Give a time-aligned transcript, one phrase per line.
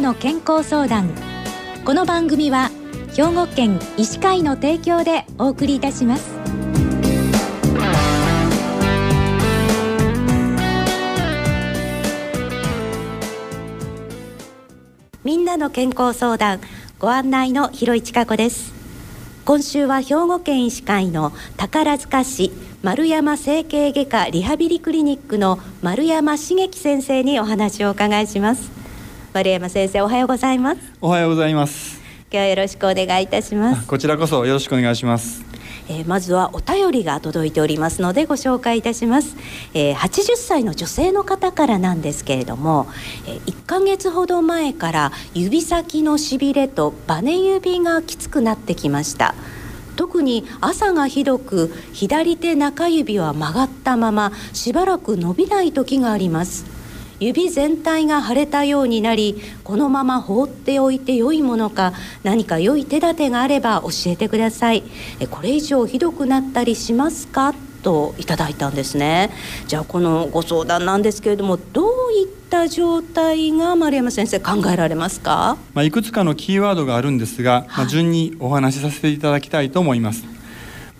[0.00, 1.10] の健康相談。
[1.84, 2.70] この番組は
[3.14, 6.38] 兵庫県医師会の提供でお送りいたします。
[15.22, 16.60] みんなの健康相談
[16.98, 18.72] ご案内の広市加子です。
[19.44, 28.79] 今週は兵庫県医師会の宝塚市丸山整形外科リハビリクリニックの丸山茂樹先生にお話をお伺いします。
[29.32, 30.80] 丸山先生おはようございます。
[31.00, 32.00] おはようございます。
[32.32, 33.86] 今日はよろしくお願いいたします。
[33.86, 35.44] こちらこそよろしくお願いします。
[35.88, 39.36] えー、まずはお便りが届いておりますのでご紹介いたします、
[39.74, 42.86] えー、80歳の女性の方からなんですけれども、
[43.26, 49.34] えー、1ヶ月ほど前から指先のしびれとバネ指がきつくなってきました。
[49.96, 56.79] 特に朝がひどく左手中指は曲がったまましばらく伸びない時があります
[57.20, 61.92] 指全体が腫れたようになりこのまま放っておいて良いものか
[62.24, 64.82] 何か良い手立てがあれば教えてください。
[65.30, 67.54] これ以上ひどくなったりしますか？
[67.82, 69.30] といただいたんですね。
[69.66, 80.24] じゃあこのご相談なんですけれどもどういった状態が丸山先生考えられますか、まあ、いくつかのキーワードがあるんですが、まあ、順にお話しさせていただきたいと思います、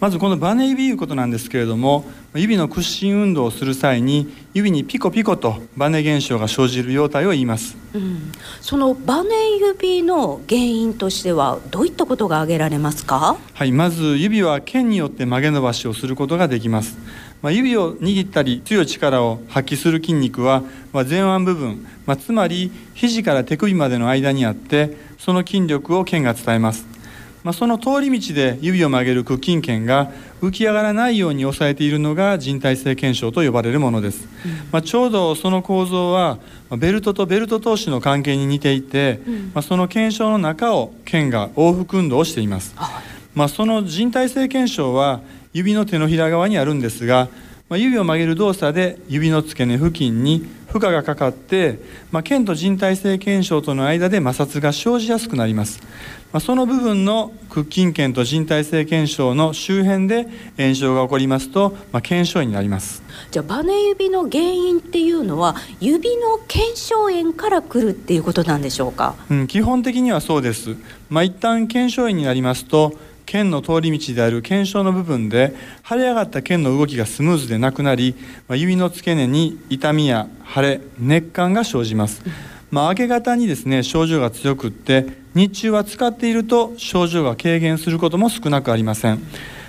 [0.00, 13.36] まずこのバネ指いうことなんですけれども指の屈伸運動をする際に指にピコピコとバネ現象が生じる様態を言います、うん、そのバネ指の原因としてはどういったことが挙げられますか？
[13.52, 16.96] はいまず指は剣によって曲げ伸ばしをすることができます。
[17.42, 20.62] まあ、指を握ったり強い力を発揮する筋肉は、
[20.92, 26.84] まあ、前腕部分、まあ、つまり肘から手首までの間にあってその筋力を剣が伝えます
[27.42, 30.10] まあ、その通り道で指を曲げる屈筋腱が
[30.42, 36.38] 浮き上がらないように抑えているのが人体性腱鞘と呼ばれるものです、うん、まあ、ちょうどその構造は
[36.76, 42.74] ベルトとベルト同士の関係に似ていて、うん、まあ、その腱鞘の中を腱が往復運動をしています、
[43.34, 45.20] まあ、その人体性腱鞘は
[45.52, 47.28] 指の手のひら側にあるんですが、
[47.70, 51.78] まあ、指を曲げる動作で指の付け根付近に負荷がかかって、
[52.10, 55.80] まあ、腱と人体性腱鞘との間で摩擦が生じやすくなります、
[56.32, 60.26] まあ、その部分の屈筋腱と人体性腱鞘の周辺で
[60.56, 63.04] 炎症が起こりますと、まあ、腱鞘炎になります。
[63.30, 70.76] じゃあバネ指の原因っていうのは指の腱鞘炎からくるっていうことなんでしょうか、うん、基本的にはそうです、
[71.08, 72.94] まあ、一旦腱鞘炎になりますと
[73.30, 75.54] 腱の通り道である腱鞘の部分で
[75.88, 78.16] 腫れ上がった腱の動きがスムーズでなくなり、
[78.48, 82.24] まあ、指の付け根に痛みや腫れ熱感が生じます、
[82.72, 89.20] まあ、明け方にですね症状が強くって日中は使っていると症状が軽減することも少なくありません、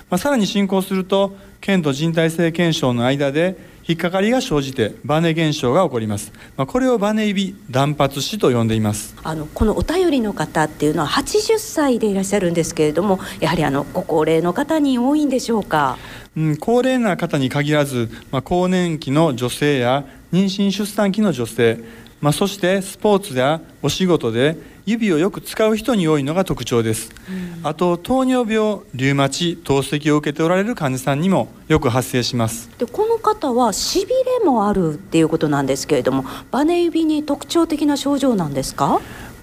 [0.09, 3.55] まあ、さらに進行すると腱と人体性腱鞘の間で
[3.88, 9.16] 引っかかりが生じてバネ現象が起こります、まあ、これをバネ指断髪死と呼んでいます。
[9.24, 15.97] あのこのお便りの方っていうのは80歳でいらっしゃるんですけれどもやはりあのご高齢の方に多いんでしょうか、
[16.38, 21.84] うん、高齢な方に限らず、まあ、更年期の女性や妊娠出産期の女性
[22.22, 24.56] まあ、そしてスポーツやお仕事で
[24.86, 32.69] 指をよく使う人に多いのが特徴です、うん、あと糖尿病リウマチ透析を受けておられる患者さんにもよく発生します。
[32.78, 39.00] でこの方はしびれもあるっていうことなんですけれどもバネ指に特徴的な症状なんですか？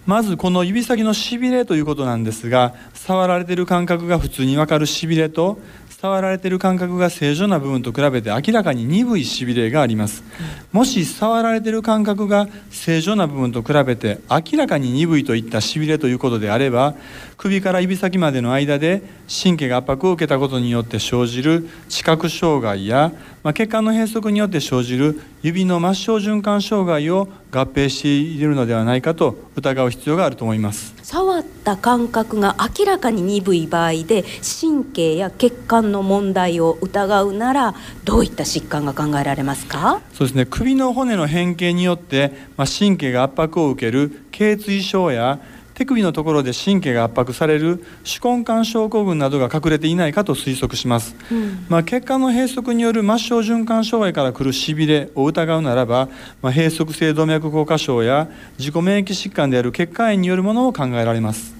[0.06, 5.59] まずこの指先のしびれということなんですが触られている感覚が普通に分かるしびれと
[6.00, 10.22] 触られている感覚が正常な部分と比べて明らかに鈍いしびれがあります。
[10.70, 16.94] もし触られている感覚が正常な部分と比べて明らかに鈍いといったしびれということであれば
[17.36, 19.03] 首から指先までの間で
[19.42, 23.10] 神経が圧迫を受けたことによって生じる知覚障害や、
[23.48, 30.95] まあ、血管の閉塞によって生じる指の末梢循環障害を合併しているのではないかと疑う必要があると思います。
[31.03, 34.27] 触った感覚が明らかに鈍い場合で
[34.60, 37.74] 神経や血管の問題を疑うなら
[38.04, 40.03] どういった疾患が考えられますか？
[40.12, 40.45] そうですね。
[40.45, 45.41] 首の骨の変形によって、まあ、神経が圧迫を受ける頸椎症や
[45.78, 56.09] 手首のところで神経が圧迫される手根管症候群などが隠れていないかと推測します、うん、まあ、血管の閉塞による末梢循環障害から来るしびれを疑うならば、
[56.42, 58.28] まあ、閉塞性動脈硬化症や
[58.59, 61.58] 自己免疫疾患である血管炎によるものを考えられます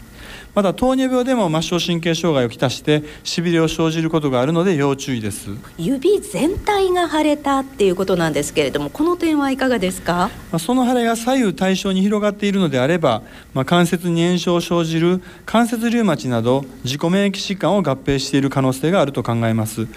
[0.55, 5.51] また糖尿病でも末梢神経障害をきたしてしびれを生じることがあるので要注意です。
[5.79, 13.23] 指全体が腫れたっていうことなんですけれどもこの点はいかがですか、まあ、その腫れが左右対称に広がっているのであれば、
[13.55, 19.89] まあ、関節に炎症を生じる関節リウマチなど自己免疫疾患を合併している可能性があると考えます、うん、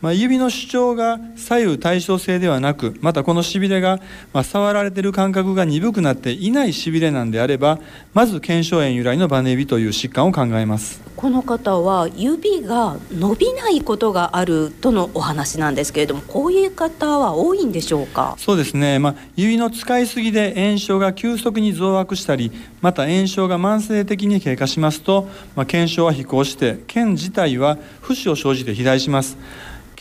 [0.00, 4.00] まあ、指の主張が左右対称性ではなくまたこのしびれが、
[4.32, 7.78] ま触られている感覚が鈍くなっていないしびれなんであれば
[8.14, 11.00] まず腱鞘炎由来のバネ指という疾患を考えます。
[11.16, 18.36] この方は指が伸びないことがあるとのお話なんですけれどもこういう方は多いんでしょうか？
[18.38, 22.50] そうですね、まあ、指の使いすぎで炎症が急速に増悪したり
[22.80, 29.36] また炎症が慢性的に経過しますと、まあ、腱鞘は飛行して腱自体は浮腫を生じて肥大します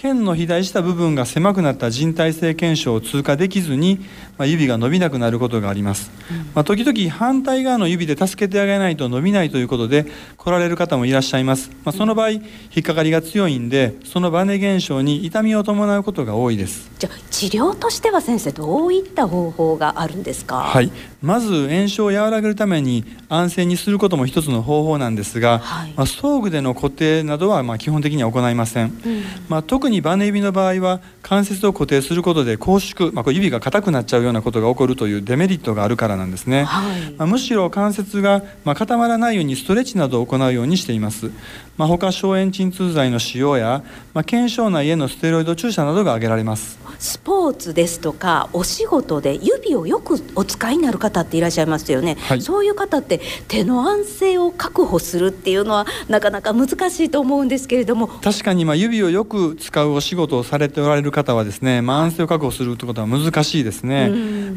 [0.02, 4.00] 腱の肥大した部分が狭くなった人体性腱鞘を通過できずに、
[4.38, 10.06] まあ、指が伸びなくなることがあります、うん、まあ、時々反対側の指で助けてあげないと伸びないということで
[10.38, 12.42] 来られる方もいらっしゃいます、まあ、その場合引
[12.80, 16.90] っかかりが強いんでそのバネ現象に痛みを伴うことが多いです。
[16.98, 20.62] じゃあ治療としては先生どういった方法があるんですか？
[20.62, 20.92] はい。
[21.22, 41.32] まず炎症を和らげるために安静にすることも一つの方法なんですが、はい、まあ、装具での固定などはまあ基本的には行いません、うん、まあ、特にバネ指の場合は関節を固定することで拘縮、まあ、こ指が硬くなっちゃうようなことが起こるというデメリットがあるからなんですね、はい、まあ、むしろ関節がま固まらないようにストレッチなどを行うようにしています、
[41.76, 43.84] まあ、他消炎鎮痛剤の使用や、
[44.14, 46.78] まあ、腱鞘内へのステロイド注射などが挙げられます。
[47.00, 58.08] スポーツですとかお仕事で指をよくお使いになる方っていらっしゃいますよね、はい、そういう方って手の安静を確保するっていうのはなかなか難しいと思うんですけれども。
[58.08, 64.10] 確かにまあ指をよく使うお仕事をされておられる方はですね、まあ、安静を確保するということは難しいですね、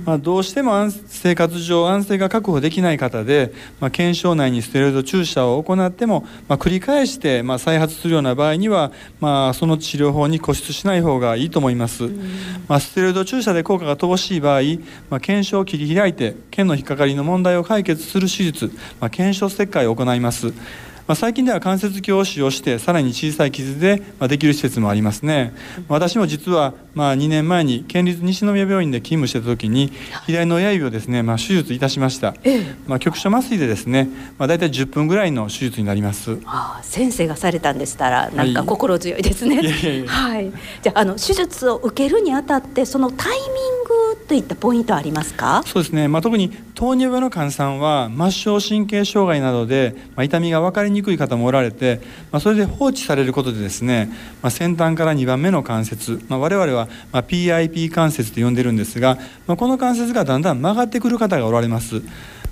[0.04, 12.04] まあ、どうしても生活上安静が確保できない方で、まあ、腱鞘内にステロイド注射を行っても、まあ、繰り返してまあ再発するような場合には、まあ、その治療法に固執しない方がいいと思います。
[12.68, 14.62] まあ、ステロイド注射で効果が乏しい場合、
[15.10, 20.52] まあ、腱鞘を切り開いて腱の引っかかりの問題を解決する手術、まあ、腱鞘切開を行います。
[21.06, 25.52] まあ、最近では関節鏡を使用してさらに小さい傷で、まあ、できる施設もありますね、
[25.88, 29.92] 私も実は、まあ、2年前に県立西宮病院で勤務してた時に
[30.26, 32.34] 左の親指をですね、まあ、手術いたしました、
[32.86, 34.08] まあ、局所麻酔でですね、
[34.38, 36.38] まあ、大体10分ぐらいの手術になります。
[36.44, 39.62] ああ先生がされたんでしたらなんか心強いですね、
[40.06, 40.52] はい、
[40.82, 45.62] じゃあの手術を受けるにあたってそのタイミングといったポイントありますか？
[45.66, 52.00] そうですね、まあ、特に糖尿病の患者さんは末梢神経障害などで、まあ、痛みが分かりにくい方もおられて、
[52.30, 54.08] まあ、それで放置されることでですね、
[54.40, 62.00] まあ、先端から2番目の関節、まあ、我々は、まあ、PIP 関節と呼んでるんですが、まあ、この関節がだんだん曲がってくる方がおられます。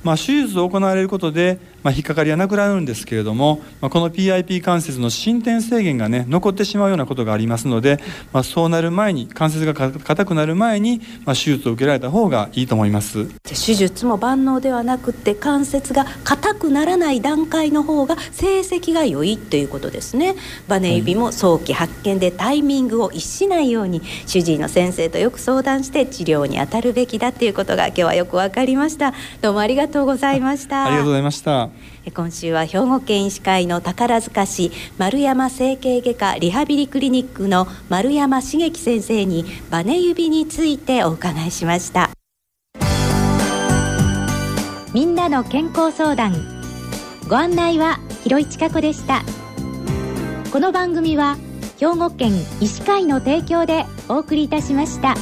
[0.02, 7.98] まあ、手術を行われることで、まあ、引っかかりはなくなるんですけれども、まあ、この PIP 関節の進展制限がね残ってしまうようなことがありますので、
[8.32, 13.26] まあ、そうなる前に関節が硬くなる前に、まあ、手術を受けられた方がいいと思います。
[13.44, 20.36] 手術も万能ではなくて関節が硬くならない段階の方が成績が良いということですね。
[20.68, 29.14] バネ指も早期発見でタイミングを逸しないように主治医の先生とよく相談して治療に当たるべきだっていうことが今日はよく分かりました。
[29.40, 30.84] どうもありがとうございました。
[30.86, 31.69] ありがとうございました
[32.14, 42.10] 今週は兵庫県医師会の宝塚市丸山整形外科リハビリクリニックの丸山茂樹先生にバネ指についてお伺いしました。
[44.92, 46.34] みんなの健康相談。
[47.28, 49.22] ご案内は広市加子でした。
[50.52, 51.36] この番組は
[51.78, 55.14] 兵庫県医師会の提供でお送りいたしました。